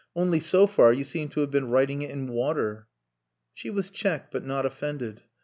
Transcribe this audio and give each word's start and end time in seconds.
"Only, 0.15 0.39
so 0.39 0.65
far 0.65 0.91
you 0.91 1.03
seem 1.03 1.29
to 1.29 1.41
have 1.41 1.51
been 1.51 1.69
writing 1.69 2.01
it 2.01 2.09
in 2.09 2.27
water...." 2.31 2.87
She 3.53 3.69
was 3.69 3.91
checked 3.91 4.31
but 4.31 4.43
not 4.43 4.65
offended. 4.65 5.21